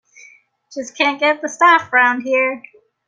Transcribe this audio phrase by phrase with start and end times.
[0.73, 2.63] Just can't get the staff round here.